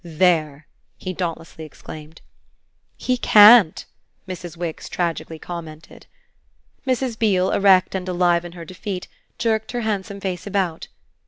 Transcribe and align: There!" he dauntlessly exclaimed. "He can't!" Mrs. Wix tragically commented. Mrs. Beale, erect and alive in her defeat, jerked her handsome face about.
There!" 0.03 0.65
he 0.97 1.13
dauntlessly 1.13 1.63
exclaimed. 1.63 2.21
"He 2.97 3.17
can't!" 3.17 3.85
Mrs. 4.27 4.57
Wix 4.57 4.89
tragically 4.89 5.37
commented. 5.37 6.07
Mrs. 6.87 7.19
Beale, 7.19 7.51
erect 7.51 7.93
and 7.93 8.09
alive 8.09 8.43
in 8.43 8.53
her 8.53 8.65
defeat, 8.65 9.07
jerked 9.37 9.73
her 9.73 9.81
handsome 9.81 10.19
face 10.19 10.47
about. 10.47 10.87